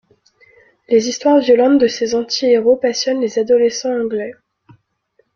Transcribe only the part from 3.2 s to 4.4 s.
les adolescents anglais.